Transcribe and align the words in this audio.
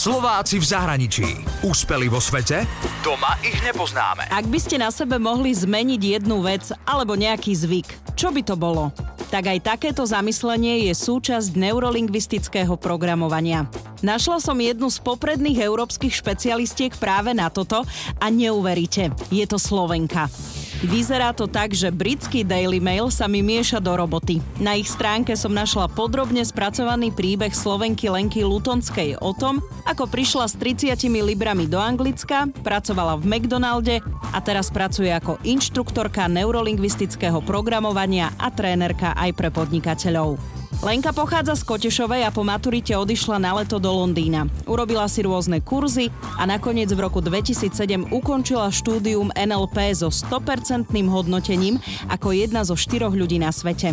Slováci 0.00 0.56
v 0.56 0.64
zahraničí. 0.64 1.28
Úspeli 1.60 2.08
vo 2.08 2.24
svete? 2.24 2.64
Doma 3.04 3.36
ich 3.44 3.60
nepoznáme. 3.60 4.32
Ak 4.32 4.48
by 4.48 4.56
ste 4.56 4.80
na 4.80 4.88
sebe 4.88 5.20
mohli 5.20 5.52
zmeniť 5.52 6.00
jednu 6.00 6.40
vec 6.40 6.72
alebo 6.88 7.20
nejaký 7.20 7.52
zvyk, 7.52 8.16
čo 8.16 8.32
by 8.32 8.40
to 8.40 8.56
bolo? 8.56 8.96
Tak 9.28 9.52
aj 9.52 9.60
takéto 9.60 10.08
zamyslenie 10.08 10.88
je 10.88 10.96
súčasť 10.96 11.52
neurolingvistického 11.52 12.80
programovania. 12.80 13.68
Našla 14.00 14.40
som 14.40 14.56
jednu 14.56 14.88
z 14.88 15.04
popredných 15.04 15.60
európskych 15.68 16.16
špecialistiek 16.16 16.96
práve 16.96 17.36
na 17.36 17.52
toto 17.52 17.84
a 18.16 18.26
neuveríte, 18.32 19.12
je 19.28 19.44
to 19.44 19.60
Slovenka. 19.60 20.32
Vyzerá 20.80 21.36
to 21.36 21.44
tak, 21.44 21.76
že 21.76 21.92
britský 21.92 22.40
Daily 22.40 22.80
Mail 22.80 23.12
sa 23.12 23.28
mi 23.28 23.44
mieša 23.44 23.84
do 23.84 23.92
roboty. 23.92 24.40
Na 24.56 24.80
ich 24.80 24.88
stránke 24.88 25.36
som 25.36 25.52
našla 25.52 25.92
podrobne 25.92 26.40
spracovaný 26.40 27.12
príbeh 27.12 27.52
Slovenky 27.52 28.08
Lenky 28.08 28.40
Lutonskej 28.40 29.20
o 29.20 29.36
tom, 29.36 29.60
ako 29.84 30.08
prišla 30.08 30.48
s 30.48 30.56
30 30.56 30.96
librami 31.20 31.68
do 31.68 31.76
Anglicka, 31.76 32.48
pracovala 32.64 33.20
v 33.20 33.28
McDonalde 33.28 34.00
a 34.32 34.40
teraz 34.40 34.72
pracuje 34.72 35.12
ako 35.12 35.36
inštruktorka 35.44 36.24
neurolingvistického 36.32 37.44
programovania 37.44 38.32
a 38.40 38.48
trénerka 38.48 39.12
aj 39.20 39.36
pre 39.36 39.52
podnikateľov. 39.52 40.59
Lenka 40.80 41.12
pochádza 41.12 41.60
z 41.60 41.68
Kotešovej 41.68 42.24
a 42.24 42.32
po 42.32 42.40
maturite 42.40 42.96
odišla 42.96 43.36
na 43.36 43.52
leto 43.52 43.76
do 43.76 43.92
Londýna. 43.92 44.48
Urobila 44.64 45.04
si 45.12 45.20
rôzne 45.20 45.60
kurzy 45.60 46.08
a 46.40 46.48
nakoniec 46.48 46.88
v 46.88 47.04
roku 47.04 47.20
2007 47.20 48.08
ukončila 48.08 48.72
štúdium 48.72 49.28
NLP 49.36 49.92
so 49.92 50.08
100% 50.08 50.88
hodnotením 51.04 51.76
ako 52.08 52.32
jedna 52.32 52.64
zo 52.64 52.80
štyroch 52.80 53.12
ľudí 53.12 53.36
na 53.36 53.52
svete. 53.52 53.92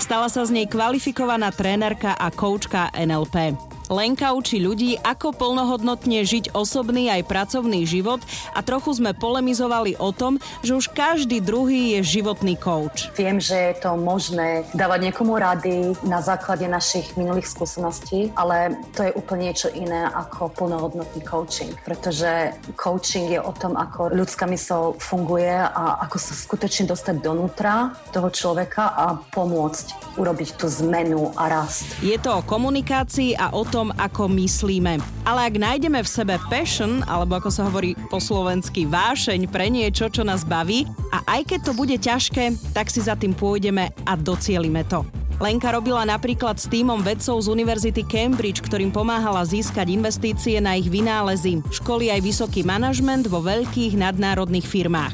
Stala 0.00 0.32
sa 0.32 0.48
z 0.48 0.56
nej 0.56 0.66
kvalifikovaná 0.72 1.52
trénerka 1.52 2.16
a 2.16 2.32
koučka 2.32 2.88
NLP. 2.96 3.71
Lenka 3.92 4.32
učí 4.32 4.56
ľudí, 4.56 4.96
ako 5.04 5.36
plnohodnotne 5.36 6.24
žiť 6.24 6.56
osobný 6.56 7.12
aj 7.12 7.28
pracovný 7.28 7.84
život 7.84 8.24
a 8.56 8.64
trochu 8.64 8.96
sme 8.96 9.12
polemizovali 9.12 10.00
o 10.00 10.16
tom, 10.16 10.40
že 10.64 10.72
už 10.72 10.96
každý 10.96 11.44
druhý 11.44 12.00
je 12.00 12.16
životný 12.16 12.56
coach. 12.56 13.12
Viem, 13.20 13.36
že 13.36 13.52
je 13.52 13.84
to 13.84 14.00
možné 14.00 14.64
dávať 14.72 15.12
niekomu 15.12 15.36
rady 15.36 15.92
na 16.08 16.24
základe 16.24 16.64
našich 16.64 17.12
minulých 17.20 17.52
skúseností, 17.52 18.32
ale 18.32 18.80
to 18.96 19.04
je 19.04 19.12
úplne 19.12 19.52
niečo 19.52 19.68
iné 19.76 20.08
ako 20.08 20.48
plnohodnotný 20.56 21.20
coaching, 21.28 21.76
pretože 21.84 22.56
coaching 22.80 23.36
je 23.36 23.40
o 23.44 23.52
tom, 23.52 23.76
ako 23.76 24.08
ľudská 24.08 24.48
mysl 24.48 24.96
funguje 24.96 25.52
a 25.52 26.00
ako 26.08 26.16
sa 26.16 26.32
skutočne 26.32 26.88
dostať 26.88 27.20
donútra 27.20 27.92
toho 28.08 28.32
človeka 28.32 28.96
a 28.96 29.20
pomôcť 29.36 30.16
urobiť 30.16 30.56
tú 30.56 30.64
zmenu 30.80 31.28
a 31.36 31.52
rast. 31.52 31.84
Je 32.00 32.16
to 32.16 32.40
o 32.40 32.46
komunikácii 32.46 33.36
a 33.36 33.52
o 33.52 33.68
tom, 33.68 33.81
tom, 33.82 33.90
ako 33.98 34.30
myslíme. 34.38 35.02
Ale 35.26 35.50
ak 35.50 35.58
nájdeme 35.58 35.98
v 35.98 36.06
sebe 36.06 36.38
passion, 36.46 37.02
alebo 37.10 37.42
ako 37.42 37.50
sa 37.50 37.66
hovorí 37.66 37.98
po 38.06 38.22
slovensky 38.22 38.86
vášeň 38.86 39.50
pre 39.50 39.66
niečo, 39.66 40.06
čo 40.06 40.22
nás 40.22 40.46
baví, 40.46 40.86
a 41.10 41.26
aj 41.26 41.50
keď 41.50 41.60
to 41.66 41.72
bude 41.74 41.96
ťažké, 41.98 42.54
tak 42.70 42.86
si 42.86 43.02
za 43.02 43.18
tým 43.18 43.34
pôjdeme 43.34 43.90
a 44.06 44.12
docielime 44.14 44.86
to. 44.86 45.02
Lenka 45.42 45.74
robila 45.74 46.06
napríklad 46.06 46.54
s 46.62 46.70
týmom 46.70 47.02
vedcov 47.02 47.42
z 47.42 47.50
Univerzity 47.50 48.06
Cambridge, 48.06 48.62
ktorým 48.62 48.94
pomáhala 48.94 49.42
získať 49.42 49.90
investície 49.90 50.62
na 50.62 50.78
ich 50.78 50.86
vynálezy. 50.86 51.58
Školy 51.74 52.14
aj 52.14 52.22
vysoký 52.22 52.62
manažment 52.62 53.26
vo 53.26 53.42
veľkých 53.42 53.98
nadnárodných 53.98 54.62
firmách. 54.62 55.10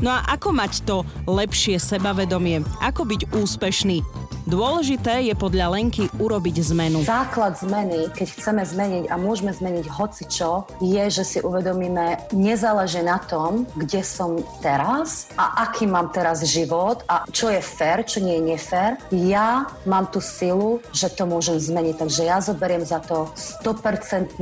No 0.00 0.08
a 0.08 0.24
ako 0.32 0.56
mať 0.56 0.88
to 0.88 1.04
lepšie 1.28 1.76
sebavedomie? 1.76 2.64
Ako 2.80 3.04
byť 3.04 3.36
úspešný? 3.36 4.25
Dôležité 4.46 5.26
je 5.26 5.34
podľa 5.34 5.74
Lenky 5.74 6.06
urobiť 6.22 6.70
zmenu. 6.70 7.02
Základ 7.02 7.58
zmeny, 7.58 8.06
keď 8.14 8.30
chceme 8.30 8.62
zmeniť 8.62 9.10
a 9.10 9.18
môžeme 9.18 9.50
zmeniť 9.50 9.90
hocičo, 9.90 10.70
je, 10.78 11.02
že 11.10 11.26
si 11.26 11.38
uvedomíme, 11.42 12.30
nezáleží 12.30 13.02
na 13.02 13.18
tom, 13.18 13.66
kde 13.74 14.06
som 14.06 14.38
teraz 14.62 15.26
a 15.34 15.66
aký 15.66 15.90
mám 15.90 16.14
teraz 16.14 16.46
život 16.46 17.02
a 17.10 17.26
čo 17.26 17.50
je 17.50 17.58
fér, 17.58 18.06
čo 18.06 18.22
nie 18.22 18.38
je 18.38 18.54
nefér. 18.54 19.02
Ja 19.10 19.66
mám 19.82 20.14
tú 20.14 20.22
silu, 20.22 20.78
že 20.94 21.10
to 21.10 21.26
môžem 21.26 21.58
zmeniť, 21.58 22.06
takže 22.06 22.22
ja 22.30 22.38
zoberiem 22.38 22.86
za 22.86 23.02
to 23.02 23.26
100% 23.66 24.38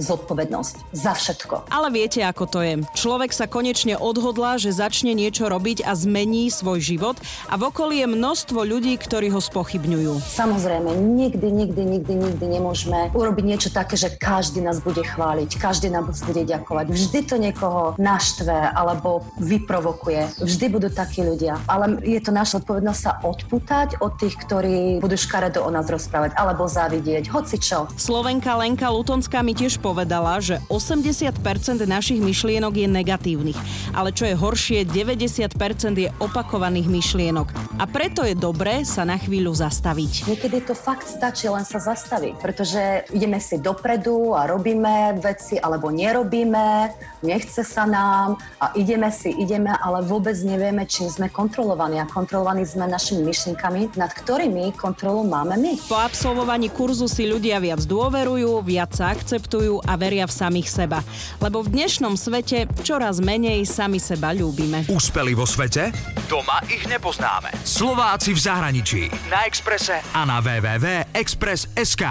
zodpovednosť. 0.00 0.96
Za 0.96 1.12
všetko. 1.12 1.68
Ale 1.68 1.92
viete, 1.92 2.24
ako 2.24 2.48
to 2.48 2.64
je. 2.64 2.80
Človek 2.96 3.36
sa 3.36 3.44
konečne 3.44 4.00
odhodlá, 4.00 4.56
že 4.56 4.72
začne 4.72 5.12
niečo 5.12 5.44
robiť 5.52 5.84
a 5.84 5.92
zmení 5.92 6.48
svoj 6.48 6.80
život 6.80 7.20
a 7.52 7.60
v 7.60 7.68
okolí 7.68 8.00
je 8.00 8.08
množstvo 8.08 8.64
ľudí, 8.64 8.96
ktorí 8.96 9.28
ho 9.28 9.41
spochybňujú. 9.42 10.22
Samozrejme, 10.22 10.94
nikdy, 10.94 11.50
nikdy, 11.50 11.82
nikdy, 11.82 12.14
nikdy 12.14 12.46
nemôžeme 12.46 13.10
urobiť 13.10 13.44
niečo 13.44 13.70
také, 13.74 13.98
že 13.98 14.14
každý 14.14 14.62
nás 14.62 14.78
bude 14.78 15.02
chváliť, 15.02 15.58
každý 15.58 15.90
nás 15.90 16.22
bude 16.22 16.46
ďakovať. 16.46 16.86
Vždy 16.94 17.20
to 17.26 17.36
niekoho 17.42 17.98
naštve 17.98 18.54
alebo 18.54 19.26
vyprovokuje. 19.42 20.38
Vždy 20.38 20.66
budú 20.70 20.88
takí 20.88 21.26
ľudia. 21.26 21.58
Ale 21.66 21.98
je 22.06 22.22
to 22.22 22.30
naša 22.30 22.62
odpovednosť 22.62 23.00
sa 23.02 23.12
odputať 23.26 23.98
od 23.98 24.14
tých, 24.22 24.38
ktorí 24.38 25.02
budú 25.02 25.18
škaredo 25.18 25.66
o 25.66 25.70
nás 25.74 25.90
rozprávať 25.90 26.38
alebo 26.38 26.70
závidieť, 26.70 27.34
hoci 27.34 27.58
čo. 27.58 27.90
Slovenka 27.98 28.54
Lenka 28.54 28.86
Lutonská 28.86 29.42
mi 29.42 29.58
tiež 29.58 29.82
povedala, 29.82 30.38
že 30.38 30.62
80% 30.70 31.34
našich 31.82 32.22
myšlienok 32.22 32.72
je 32.78 32.88
negatívnych. 32.88 33.58
Ale 33.90 34.14
čo 34.14 34.30
je 34.30 34.38
horšie, 34.38 34.86
90% 34.86 35.58
je 35.98 36.08
opakovaných 36.22 36.86
myšlienok. 36.86 37.48
A 37.82 37.84
preto 37.90 38.22
je 38.22 38.38
dobré 38.38 38.86
sa 38.86 39.02
na 39.02 39.18
chvíľu 39.18 39.31
chvíľu 39.32 39.56
zastaviť. 39.56 40.28
Niekedy 40.28 40.68
to 40.68 40.76
fakt 40.76 41.08
stačí 41.08 41.48
len 41.48 41.64
sa 41.64 41.80
zastaviť, 41.80 42.36
pretože 42.36 43.08
ideme 43.16 43.40
si 43.40 43.56
dopredu 43.56 44.36
a 44.36 44.44
robíme 44.44 45.16
veci 45.24 45.56
alebo 45.56 45.88
nerobíme, 45.88 46.92
nechce 47.24 47.64
sa 47.64 47.88
nám 47.88 48.36
a 48.60 48.76
ideme 48.76 49.08
si, 49.08 49.32
ideme, 49.32 49.72
ale 49.72 50.04
vôbec 50.04 50.36
nevieme, 50.44 50.84
čím 50.84 51.08
sme 51.08 51.32
kontrolovaní 51.32 51.96
a 51.96 52.04
kontrolovaní 52.04 52.68
sme 52.68 52.84
našimi 52.84 53.24
myšlienkami, 53.24 53.96
nad 53.96 54.12
ktorými 54.12 54.76
kontrolu 54.76 55.24
máme 55.24 55.56
my. 55.56 55.80
Po 55.88 55.96
absolvovaní 55.96 56.68
kurzu 56.68 57.08
si 57.08 57.24
ľudia 57.24 57.56
viac 57.56 57.80
dôverujú, 57.88 58.60
viac 58.68 58.92
sa 58.92 59.16
akceptujú 59.16 59.80
a 59.88 59.96
veria 59.96 60.28
v 60.28 60.34
samých 60.36 60.68
seba. 60.68 61.00
Lebo 61.40 61.64
v 61.64 61.72
dnešnom 61.72 62.20
svete 62.20 62.68
čoraz 62.84 63.16
menej 63.24 63.64
sami 63.64 63.96
seba 63.96 64.36
ľúbime. 64.36 64.92
Úspeli 64.92 65.32
vo 65.32 65.48
svete? 65.48 65.88
Doma 66.28 66.60
ich 66.68 66.84
nepoznáme. 66.84 67.48
Slováci 67.64 68.36
v 68.36 68.40
zahraničí 68.44 69.21
na 69.30 69.46
Exprese 69.46 70.02
a 70.14 70.26
na 70.26 70.40
www.express.sk. 70.40 72.02